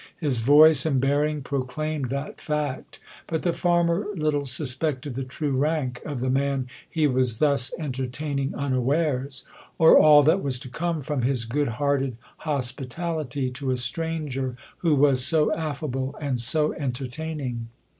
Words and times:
His 0.17 0.41
voice 0.41 0.83
and 0.87 0.99
bearing 0.99 1.43
proclaimed 1.43 2.09
that 2.09 2.41
fact. 2.41 2.97
But 3.27 3.43
the 3.43 3.53
farmer 3.53 4.07
little 4.15 4.45
suspected 4.45 5.13
the 5.13 5.21
true 5.23 5.55
rank 5.55 6.01
of 6.03 6.21
the 6.21 6.29
man 6.31 6.67
he 6.89 7.05
was 7.05 7.37
thus 7.37 7.71
"entertaining 7.77 8.55
unawares," 8.55 9.43
or 9.77 9.95
all 9.99 10.23
that 10.23 10.41
was 10.41 10.57
to 10.57 10.69
come 10.69 11.03
from 11.03 11.21
his 11.21 11.45
good 11.45 11.67
hearted 11.77 12.17
hospitality 12.37 13.51
to 13.51 13.69
a 13.69 13.77
stranger 13.77 14.57
who 14.79 14.95
was 14.95 15.23
so 15.23 15.53
affable 15.53 16.15
and 16.19 16.39
so 16.41 16.73
entertaining. 16.73 17.67